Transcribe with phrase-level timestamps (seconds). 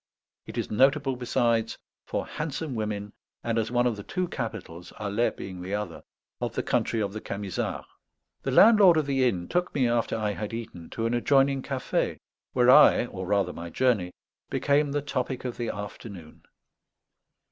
[0.47, 3.13] It is notable, besides, for handsome women,
[3.43, 6.01] and as one of the two capitals, Alais being the other,
[6.39, 7.85] of the country of the Camisards.
[8.41, 12.17] The landlord of the inn took me, after I had eaten, to an adjoining café,
[12.53, 14.11] where I, or rather my journey,
[14.49, 16.45] became the topic of the afternoon.